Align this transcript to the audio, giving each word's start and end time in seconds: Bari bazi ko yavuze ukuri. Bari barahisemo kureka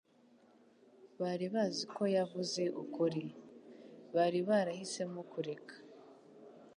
Bari 1.19 1.45
bazi 1.53 1.83
ko 1.95 2.03
yavuze 2.17 2.61
ukuri. 2.83 3.23
Bari 4.15 4.39
barahisemo 4.49 5.21
kureka 5.31 5.75